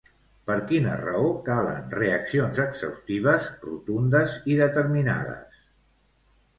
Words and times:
Per 0.51 0.55
quina 0.69 0.95
raó 1.01 1.27
calen 1.49 1.93
reaccions 1.99 2.63
exhaustives, 2.65 3.53
rotundes 3.69 4.37
i 4.55 4.61
determinades? 4.67 5.65